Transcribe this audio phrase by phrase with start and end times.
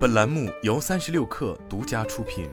[0.00, 2.48] 本栏目由三十六氪独家出品。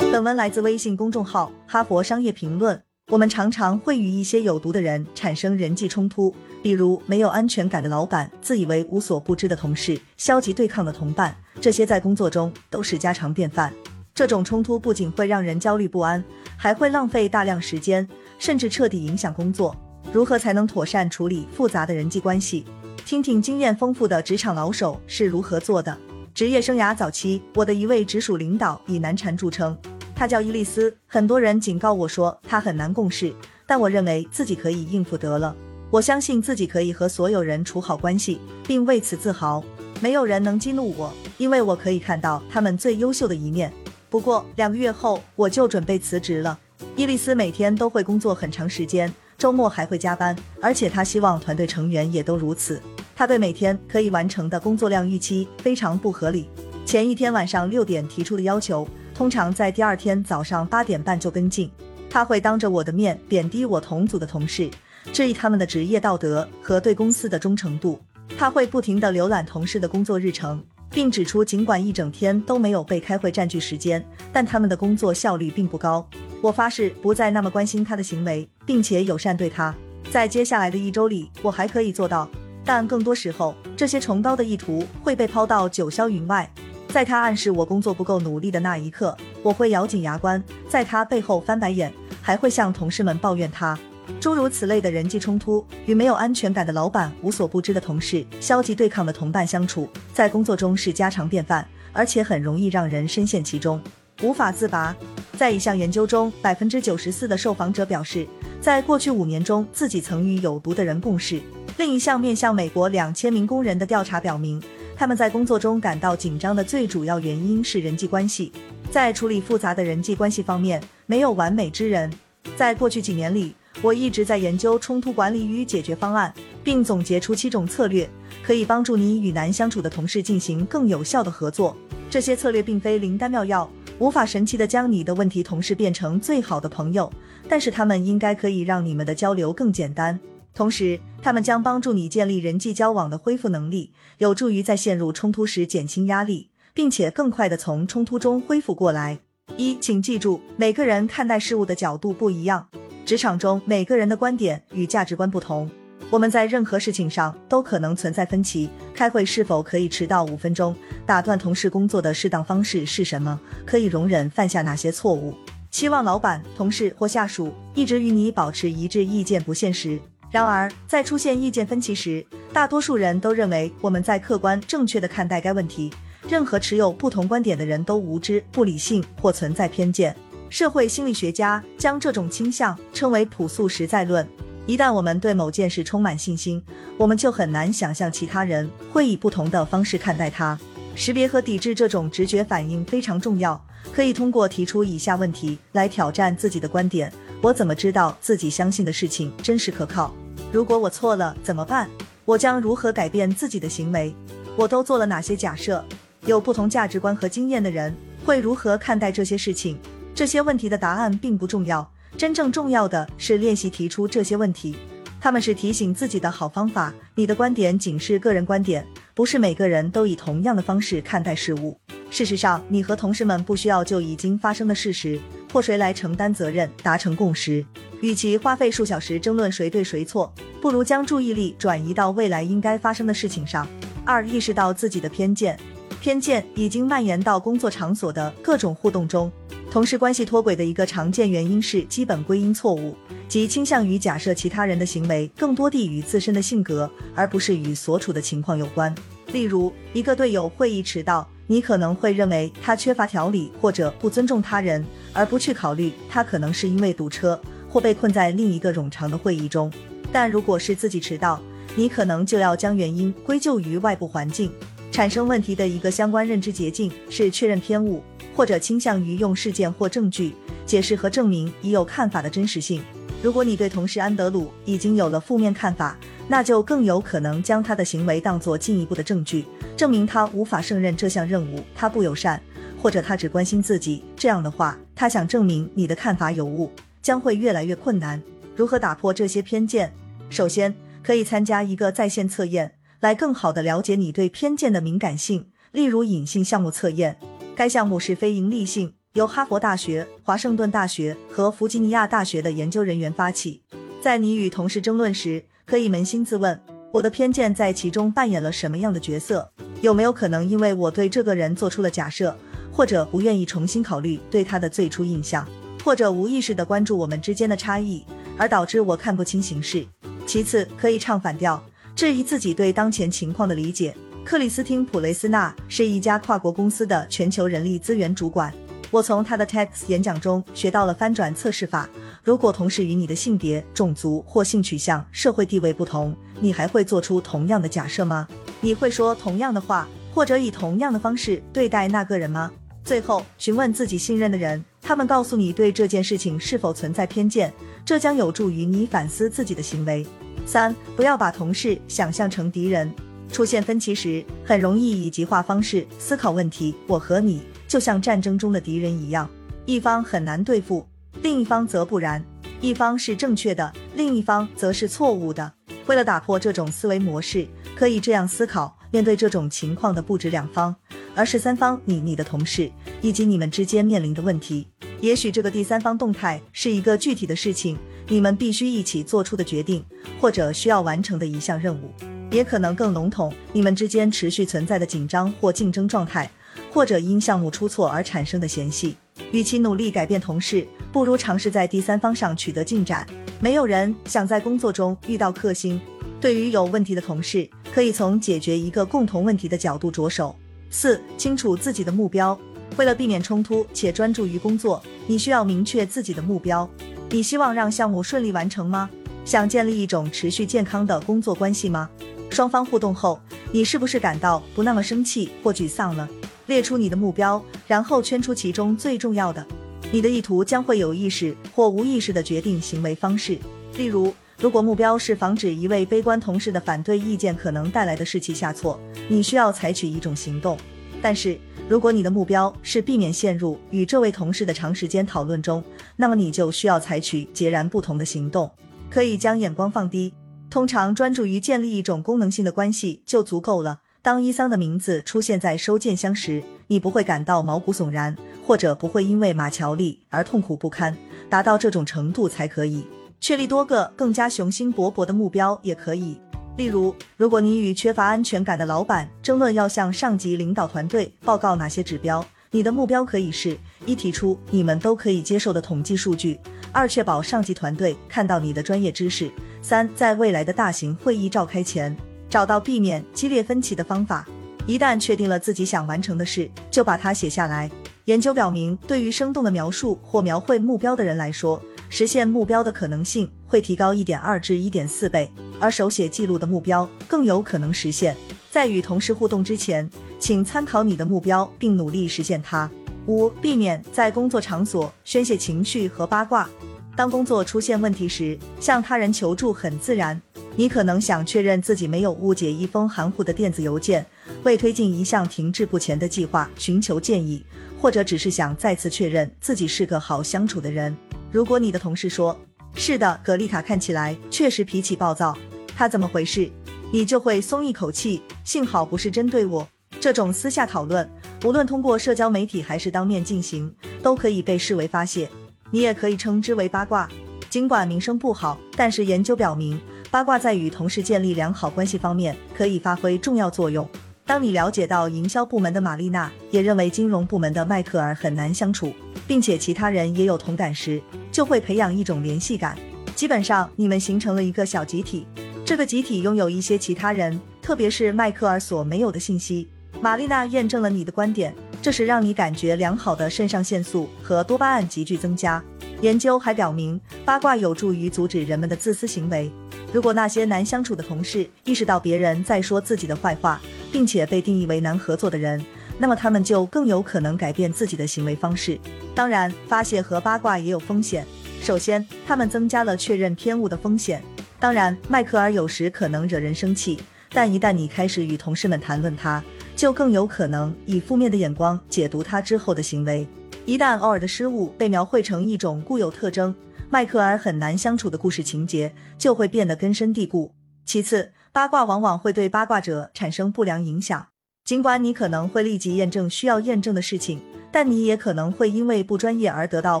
[0.10, 2.76] 本文来自微信公众号《哈佛商业评论》。
[3.12, 13.72] 我们常常会与一些有毒的人产生人际冲突，比如没有安全感的老板、自以为无所不知的同事、消极对抗的同伴，这些在工作中都是家常便饭。
[14.12, 16.24] 这种冲突不仅会让人焦虑不安，
[16.56, 18.08] 还会浪费大量时间，
[18.40, 19.76] 甚至彻底影响工作。
[20.12, 22.66] 如何才能妥善处理复杂的人际关系？
[23.04, 25.94] 听听经验丰富的职场老手是如何做的。
[26.32, 29.76] 职业生涯早期，我的一位直属领导以难缠著称，
[30.14, 30.94] 他叫伊丽丝。
[31.06, 33.34] 很多人警告我说他很难共事，
[33.66, 35.54] 但我认为自己可以应付得了。
[35.90, 39.62] 我相信自己可以和所有人处好关系，并为此自豪。
[40.00, 43.70] 没有人能激怒我，因为我可以看到他们最优秀的一面。
[44.08, 46.58] 不过两个月后，我就准备辞职了。
[46.96, 52.80] 伊丽丝每天都会工作很长时间，周末还会加班，而且她希望团队成员也都如此。
[53.14, 56.48] 他对每天可以完成的工作量预期非常不合理。
[56.84, 61.70] 前一天晚上六点提出的要求，通常在第二天早上八点半就跟进。
[62.10, 64.70] 他会当着我的面贬低我同组的同事，
[65.12, 68.00] 质疑他们的职业道德和对公司的忠诚度。
[68.36, 70.62] 他会不停地浏览同事的工作日程。
[70.90, 76.08] 并指出，尽管一整天都没有被开会占据时间，但他们的工作效率并不高。
[76.40, 79.74] 我发誓不再那么关心他的行为，并且友善对他。
[80.12, 82.30] 在接下来的一周里，我还可以做到，
[82.64, 86.50] 但更多时候，这些崇高的意图会被抛到九霄云外。
[86.88, 93.76] 在他暗示我工作不够努力的那一刻，我会咬紧牙关，在他背后翻白眼，还会向同事们抱怨他。
[94.20, 103.82] 诸如此类的人际冲突，与没有安全感的老板、无所不知的同事、消极对抗的同伴相处，在工作中是家常便饭，而且很容易让人深陷其中，
[104.22, 104.94] 无法自拔。
[105.36, 108.24] 在一项研究中，百分之九十四的受访者表示，
[108.64, 111.38] 在过去五年中自己曾与有毒的人共事。
[111.76, 114.58] 另一项面向美国两千名工人的调查表明，
[114.96, 118.50] 他们在工作中感到紧张的最主要原因是人际关系。
[118.90, 122.10] 在处理复杂的人际关系方面，没有完美之人。
[122.56, 126.32] 在过去几年里，我一直在研究冲突管理与解决方案，
[126.64, 128.08] 并总结出七种策略，
[128.42, 131.76] 可以帮助你与难相处的同事进行更有效的合作。
[132.08, 137.10] 这些策略并非灵丹妙药，无法神奇的将你的问题同事变成最好的朋友，
[137.48, 140.18] 但是他们应该可以让你们的交流更简单。
[140.52, 149.18] 同时，他们将帮助你建立人际交往的恢复能力，有助于在陷入冲突时减轻压力，并且更快的从冲突中恢复过来。
[149.56, 152.68] 一，请记住，每个人看待事物的角度不一样。
[153.04, 155.70] 职场中每个人的观点与价值观不同，
[156.10, 158.70] 我们在任何事情上都可能存在分歧。
[158.94, 160.74] 开会是否可以迟到五分钟？
[161.04, 163.40] 打断同事工作的适当方式是什么？
[163.66, 165.34] 可以容忍犯下哪些错误？
[165.70, 169.98] 期望老板、同事或下属一直与你保持一致意见不现实。
[170.30, 175.92] 然而，在出现意见分歧时，大多数人都认为我们在客观正确的看待该问题。
[176.28, 180.14] 任何持有不同观点的人都无知、不理性或存在偏见。
[180.48, 184.26] 社会心理学家将这种倾向称为朴素实在论。
[184.66, 186.62] 一旦我们对某件事充满信心，
[186.96, 190.58] 我们就很难想象其他人会以不同的方式看待它。
[190.94, 200.14] 识别和抵制这种直觉反应非常重要，可以通过提出以下问题来挑战自己的观点：我怎么知道自己相信的事情真实可靠？
[200.50, 201.90] 如果我错了怎么办？
[202.24, 204.14] 我将如何改变自己的行为？
[204.56, 205.84] 我都做了哪些假设？
[206.24, 207.94] 有不同价值观和经验的人
[208.24, 209.78] 会如何看待这些事情？
[210.14, 211.86] 这些问题的答案并不重要，
[212.16, 214.76] 真正重要的是练习提出这些问题。
[215.20, 216.92] 他们是提醒自己的好方法。
[217.14, 221.78] 你的观点仅是个人观点，不是每个人都以同样的方式看待事物。
[222.10, 225.18] 事实上，你和同事们不需要就已经发生的事实
[225.52, 227.64] 或谁来承担责任达成共识。
[228.00, 233.66] 与其花费数小时争论谁对谁错，不如将注意力转移到未来应该发生的事情上。
[234.04, 235.58] 二、意识到自己的偏见，
[236.00, 239.32] 偏见已经蔓延到工作场所的各种互动中。
[239.74, 242.96] 同事关系脱轨的一个常见原因是基本归因错误，
[243.26, 248.94] 即倾向于假设其他人的行为更多地与自身的性格，而不是与所处的情况有关。
[249.32, 259.72] 例如，一个队友会议迟到，你可能会认为他缺乏条理或者不尊重他人，而不去考虑他可能是因为堵车或被困在另一个冗长的会议中。
[260.12, 261.42] 但如果是自己迟到，
[261.74, 264.52] 你可能就要将原因归咎于外部环境。
[264.94, 268.00] 产生问题的一个相关认知捷径是确认偏误。
[268.32, 270.32] 或者倾向于用事件或证据
[270.64, 272.80] 解释和证明已有看法的真实性。
[273.20, 275.96] 如果你对同事安德鲁已经有了负面看法，
[276.28, 279.44] 那就更有可能将他的行为当作进一步的证据，
[279.76, 282.40] 证明他无法胜任这项任务，他不友善，
[282.80, 284.04] 或者他只关心自己。
[284.16, 286.70] 这样的话，他想证明你的看法有误，
[287.02, 288.22] 将会越来越困难。
[288.54, 289.92] 如何打破这些偏见？
[290.30, 290.72] 首先，
[291.04, 292.72] 可以参加一个在线测验。
[293.04, 295.48] 来更好的了解你对偏见的敏感性。
[295.72, 297.18] 例如隐性项目测验，
[297.54, 303.60] 该项目是非盈利性，由哈佛大学、华盛顿大学和弗吉尼亚大学的研究人员发起。
[304.00, 306.58] 在你与同事争论时，可以扪心自问：
[306.92, 309.52] 我的偏见在其中扮演了什么样的角色？
[309.82, 312.34] 有没有可能因为我对这个人做出了假设，
[312.72, 315.46] 或者不愿意重新考虑对他的最初印象，
[315.84, 318.02] 或者无意识的关注我们之间的差异，
[318.38, 319.86] 而导致我看不清形势？
[320.24, 321.62] 其次，可以唱反调，
[321.96, 323.94] 质疑自己对当前情况的理解。
[324.24, 328.52] 克里斯汀·普雷斯纳是一家跨国公司的全球人力资源主管。
[328.90, 331.88] 我从他的 TED 演讲中学到了翻转测试法。
[332.22, 338.26] 如果同事与你的性别、种族或性取向、社会地位不同，你还会做出同样的假设吗？
[338.60, 342.50] 你会说同样的话，或者以同样的方式对待那个人吗？
[342.82, 347.52] 最后，询问自己信任的人，他们告诉你对这件事情是否存在偏见，
[347.84, 350.06] 这将有助于你反思自己的行为。
[350.46, 352.92] 三，不要把同事想象成敌人。
[353.32, 356.74] 出现分歧时，很容易以极化方式思考问题。
[356.86, 359.28] 我和你就像战争中的敌人一样，
[359.66, 360.86] 一方很难对付，
[361.22, 362.22] 另一方则不然；
[362.60, 365.52] 一方是正确的，另一方则是错误的。
[365.86, 370.74] 为了打破这种思维模式，可以这样思考：面对这种情况的不止两方，
[371.16, 372.70] 而是三方，你、你的同事
[373.02, 374.68] 以及你们之间面临的问题。
[375.00, 377.76] 也许这个第三方动态是一个具体的事情，
[378.08, 379.84] 你们必须一起做出的决定，
[380.20, 381.90] 或者需要完成的一项任务。
[382.30, 386.28] 也可能更笼统，你们之间持续存在的紧张或竞争状态，
[386.72, 388.96] 或者因项目出错而产生的嫌隙。
[389.30, 393.06] 与其努力改变同事，不如尝试在第三方上取得进展。
[393.40, 395.80] 没有人想在工作中遇到克星。
[396.20, 400.34] 对于有问题的同事，可以从解决一个共同问题的角度着手。
[400.70, 402.36] 四、清楚自己的目标。
[402.76, 406.68] 为了避免冲突且专注于工作，你需要明确自己的目标。
[407.10, 408.90] 你希望让项目顺利完成吗？
[409.24, 411.88] 想建立一种持续健康的工作关系吗？
[412.30, 413.20] 双方互动后，
[413.52, 416.08] 你是不是感到不那么生气或沮丧了？
[416.46, 419.46] 列出你的目标，然后圈出其中最重要的。
[419.92, 423.38] 你的意图将会有意识或无意识的决定行为方式。
[423.76, 428.78] 例如，如果目标是防止一位悲观同事的反对意见可能带来的士气下挫，
[429.08, 430.58] 你需要采取一种行动。
[431.00, 435.64] 但是，如果你的目标是避免陷入与这位同事的长时间讨论中，
[435.96, 438.50] 那么你就需要采取截然不同的行动。
[438.90, 440.12] 可以将眼光放低。
[440.50, 443.80] 通常专注于建立一种功能性的关系就足够了。
[444.02, 448.14] 当伊桑的名字出现在收件箱时，你不会感到毛骨悚然，
[448.46, 450.94] 或者不会因为马乔丽而痛苦不堪。
[451.30, 452.86] 达到这种程度才可以
[453.18, 456.20] 确立多个更加雄心勃勃的目标，也可以。
[456.56, 466.36] 例如，如果你与缺乏安全感的老板争论要向上级领导团队报告哪些指标，你的目标可以是：一、提出你们都可以接受的统计数据；
[466.70, 469.28] 二、确保上级团队看到你的专业知识。
[469.60, 471.96] 三，在未来的大型会议召开前，
[472.30, 474.24] 找到避免激烈分歧的方法。
[474.64, 477.68] 一旦确定了自己想完成的事，就把它写下来。
[478.04, 485.30] 研究表明，对于生动的描述或描绘目标的人来说，实现目标的可能性会提高一点二至一点四倍，
[485.60, 488.16] 而手写记录的目标更有可能实现。
[488.50, 492.68] 在与同事互动之前，请参考你的目标并努力实现它。
[493.06, 496.50] 五，避免在工作场所宣泄情绪和八卦。
[496.96, 500.20] 当工作出现问题时，向他人求助很自然。
[500.56, 504.04] 你可能想确认自己没有误解一封含糊的电子邮件，
[504.42, 507.46] 为推进一项停滞不前的计划寻求建议，
[507.80, 510.96] 或者只是想再次确认自己是个好相处的人。
[511.30, 512.36] 如果你的同事说
[512.74, 515.36] ：“是的，格丽塔看起来确实脾气暴躁，
[515.76, 516.50] 她怎么回事？”
[516.92, 519.66] 你就会松一口气，幸好不是针对我。
[519.98, 521.10] 这种私下讨论，
[521.44, 525.28] 无论通过社交媒体还是当面进行，都可以被视为发泄。
[525.72, 527.08] 你也可以称之为八卦，
[527.50, 533.88] 尽管名声不好，但是研究表明，八卦在与同事建立良好关系方面可以发挥重要作用。
[534.24, 538.94] 当你了解到营销部门的玛丽娜也认为金融部门的迈克尔很难相处，
[539.26, 541.00] 并且其他人也有同感时，
[541.30, 542.76] 就会培养一种联系感。
[543.14, 545.26] 基本上，你们形成了一个小集体，
[545.64, 549.68] 这个集体拥有一些其他人，特别是迈克尔所没有的信息。
[550.00, 551.54] 玛丽娜验证了你的观点。
[551.80, 555.62] 这是让你感觉良好的肾上腺素和多巴胺急剧增加。
[556.00, 559.52] 研究还表明，八卦有助于阻止人们的自私行为。
[559.92, 563.60] 如果那些难相处的同事意识到别人在说自己的坏话，
[563.92, 565.62] 并且被定义为难合作的人，
[565.98, 568.78] 那么他们就更有可能改变自己的行为方式。
[569.14, 571.26] 当然，发泄和八卦也有风险。
[571.62, 574.22] 首先，他们增加了确认偏误的风险。
[574.58, 579.42] 当然，迈克尔有时可能惹人生气，但一旦你开始与同事们谈论他，
[579.76, 583.26] 就更有可能以负面的眼光解读他之后的行为。
[583.64, 586.54] 一旦偶尔的失误被描绘成一种固有特征，
[586.90, 590.54] 迈克尔很难相处的故事情节就会变得根深蒂固。
[590.84, 594.26] 其次，八卦往往会对八卦者产生不良影响。
[594.64, 597.38] 尽管你可能会立即验证需要验证的事情，
[597.70, 600.00] 但你也可能会因为不专业而得到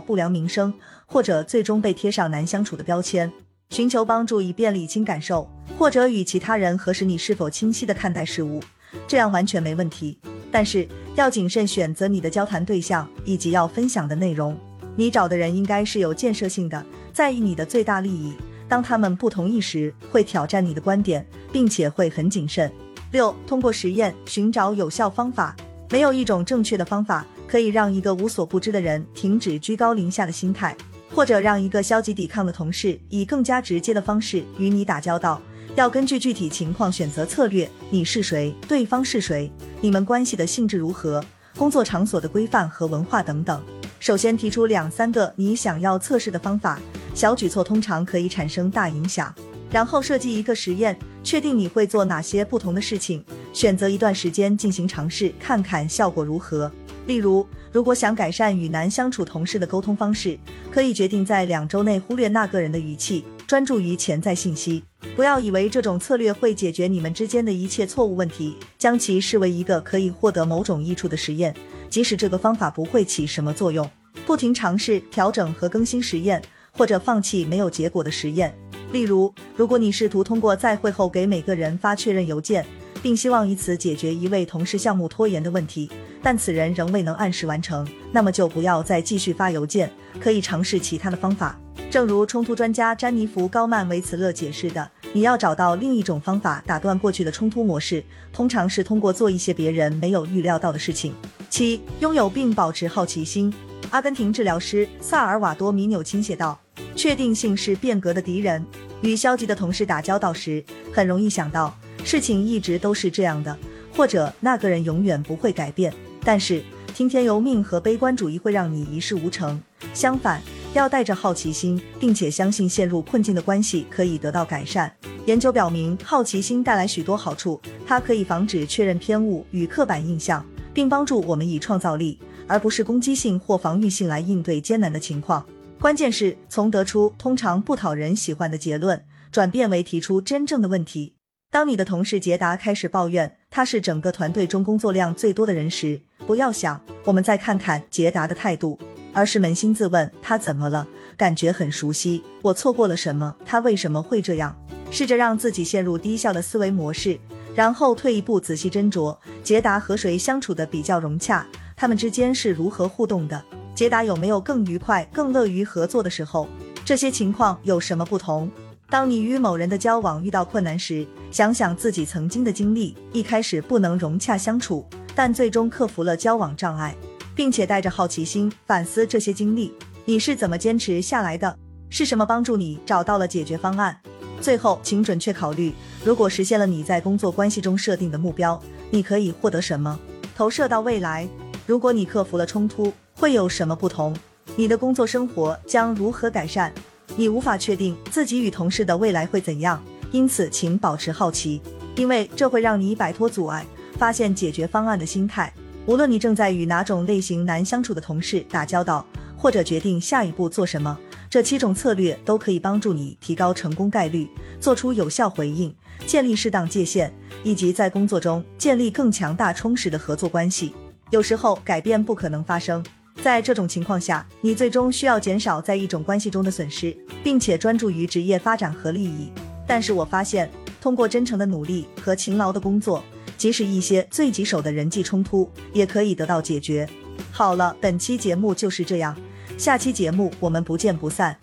[0.00, 0.72] 不良名声，
[1.04, 3.30] 或者最终被贴上难相处的标签。
[3.68, 8.58] 寻求帮助以便理清感受，或者与其他人核实你是否清晰地看待事物，
[9.06, 10.16] 这样完全没问题。
[10.50, 14.56] 但是要谨慎选择你的交谈对象以及要分享的内容。
[14.96, 18.32] 你找的人应该是有建设性的，在意你的最大利益。
[18.66, 22.72] 当他们不同意时，会挑战你的观点，并且会很谨慎。
[23.14, 25.54] 六，通过实验寻找有效方法。
[25.88, 30.76] 没有一种正确的方法可以让一个无所不知的人停止居高临下的心态。
[31.14, 35.40] 或者让一个消极抵抗的同事以更加直接的方式与你打交道，
[35.76, 37.70] 要根据具体情况选择策略。
[37.88, 38.52] 你是谁？
[38.66, 39.48] 对方是谁？
[39.80, 41.24] 你们关系的性质如何？
[41.56, 43.62] 工作场所的规范和文化等等。
[44.00, 46.80] 首先提出两三个你想要测试的方法，
[47.14, 49.32] 小举措通常可以产生大影响。
[49.74, 56.70] 然后设计一个实验，确定你会做哪些不同的事情，选择一段时间进行尝试，看看效果如何。
[57.08, 60.38] 例如，如果想改善与难相处同事的沟通方式，
[60.70, 64.84] 可以决定在两周内忽略那个人的语气，专注于潜在信息。
[65.16, 71.52] 不要以为这种策略会解决你们之间的一切错误问题，将其视为一个可以获得某种益处的实验，
[71.90, 73.90] 即使这个方法不会起什么作用。
[74.24, 76.40] 不停尝试、调整和更新实验，
[76.70, 78.56] 或者放弃没有结果的实验。
[78.94, 82.64] 例如，如果你试图通过在会后给每个人发确认邮件，
[83.02, 85.90] 并希望以此解决一位同事项目拖延的问题。
[86.22, 91.58] 但此人仍未能按时完成，那么就不要再继续发邮件，可以尝试其他的方法。
[91.90, 98.00] 正如冲突专家詹妮弗·高曼维茨勒解释的，你要找到另一种方法打断过去的冲突模式，
[98.32, 101.12] 通常是通过做一些别人没有预料到的事情。
[101.50, 103.52] 七、拥有并保持好奇心。
[103.90, 106.56] 阿根廷治疗师萨尔瓦多·米纽钦写道
[106.94, 108.64] ：“确定性是变革的敌人。
[109.02, 113.56] 与消极的同事打交道时，很容易想到事情一直都是这样的，
[113.94, 115.92] 或者那个人永远不会改变。”
[116.24, 116.62] 但是
[116.94, 119.60] 听天由命和悲观主义会让你一事无成。
[119.92, 120.40] 相反，
[120.72, 124.90] 要带着好奇心，并且相信陷入困境的关系可以得到改善。
[125.26, 135.44] 研究表明，好奇心带来许多好处，它可以防止确认偏误与刻板印象，并帮助我们以创造力而不是攻击性或防御性来应对艰难的情况。
[135.84, 141.16] 关键是从得出通常不讨人喜欢的结论，转变为提出真正的问题。
[141.50, 148.78] 当你的同事杰达开始抱怨他是整个团队中工作量最多的人时，不要想我们再看看杰达的态度，
[149.12, 150.88] 而是扪心自问他怎么了？
[151.18, 153.36] 感觉很熟悉，我错过了什么？
[153.44, 154.56] 他为什么会这样？
[154.90, 157.20] 试着让自己陷入低效的思维模式，
[157.54, 163.44] 然后退一步仔细斟酌杰达和谁相处的比较融洽，他们之间是如何互动的？
[163.74, 166.46] 捷达有没有更愉快、更乐于合作的时候？
[166.84, 168.48] 这些情况有什么不同？
[168.88, 172.94] 当你与某人的交往遇到困难时，想想自己曾经的经历。
[173.12, 176.94] 一开始不能融洽相处，但最终克服了交往障碍，
[177.34, 179.72] 并且带着好奇心反思这些经历，
[180.04, 181.58] 你是怎么坚持下来的？
[181.88, 183.98] 是什么帮助你找到了解决方案？
[184.40, 185.72] 最后，请准确考虑，
[186.04, 189.98] 如果实现了你在工作关系中设定的目标，你可以获得什么？
[190.36, 191.26] 投射到未来，
[191.66, 192.92] 如果你克服了冲突，
[193.24, 194.14] 会有什么不同？
[194.54, 196.70] 你的工作生活将如何改善？
[197.16, 201.58] 你无法确定自己与同事的未来会怎样，因此请保持好奇，
[201.96, 203.64] 因为这会让你摆脱阻碍，
[203.96, 205.50] 发现解决方案的心态。
[205.86, 209.02] 无论你正在与哪种类型难相处的同事打交道，
[209.38, 210.98] 或者决定下一步做什么，
[211.30, 214.28] 这七种策略都可以帮助你提高成功概率，
[214.60, 215.74] 做出有效回应，
[216.06, 217.10] 建立适当界限，
[217.42, 220.74] 以及在工作中建立更强大充实的合作关系。
[221.08, 222.84] 有时候改变不可能发生。
[223.22, 229.30] 在这种情况下，你最终需要减少在一种关系中的损失，并且专注于职业发展和利益。
[229.66, 233.02] 但是我发现，通过真诚的努力和勤劳的工作，
[233.38, 236.86] 即使一些最棘手的人际冲突也可以得到解决。
[237.30, 239.16] 好了，本期节目就是这样，
[239.56, 241.38] 下期节目我们不见不散。